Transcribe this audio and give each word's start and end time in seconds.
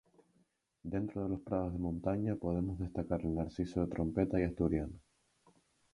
Dentro 0.93 1.21
de 1.21 1.29
los 1.29 1.41
prados 1.41 1.73
de 1.73 1.77
montaña 1.77 2.35
podemos 2.35 2.79
destacar 2.79 3.21
el 3.21 3.35
narciso 3.35 3.81
de 3.81 3.87
trompeta 3.91 4.39
y 4.41 4.45
asturiano. 4.45 4.93